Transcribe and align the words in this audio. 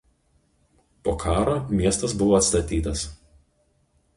Po 1.09 1.13
karo 1.25 1.57
miestas 1.81 2.15
buvo 2.23 2.39
atstatytas. 2.39 3.05